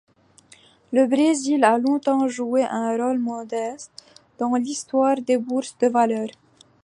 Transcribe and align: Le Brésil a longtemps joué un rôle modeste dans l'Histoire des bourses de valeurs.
Le 0.91 1.05
Brésil 1.05 1.63
a 1.63 1.77
longtemps 1.77 2.27
joué 2.27 2.63
un 2.63 2.97
rôle 2.97 3.19
modeste 3.19 3.91
dans 4.39 4.55
l'Histoire 4.55 5.17
des 5.21 5.37
bourses 5.37 5.77
de 5.77 5.85
valeurs. 5.89 6.29